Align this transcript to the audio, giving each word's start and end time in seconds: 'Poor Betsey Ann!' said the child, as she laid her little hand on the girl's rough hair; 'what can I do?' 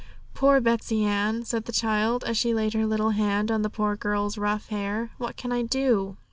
'Poor 0.33 0.59
Betsey 0.59 1.03
Ann!' 1.03 1.45
said 1.45 1.65
the 1.65 1.71
child, 1.71 2.23
as 2.23 2.35
she 2.35 2.55
laid 2.55 2.73
her 2.73 2.87
little 2.87 3.11
hand 3.11 3.51
on 3.51 3.61
the 3.61 3.69
girl's 3.69 4.35
rough 4.35 4.69
hair; 4.69 5.11
'what 5.19 5.35
can 5.35 5.51
I 5.51 5.61
do?' 5.61 6.17